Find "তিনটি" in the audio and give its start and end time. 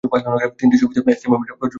0.59-0.75